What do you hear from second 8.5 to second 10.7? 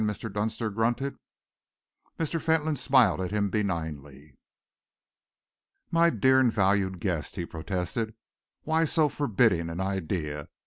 "why so forbidding an idea?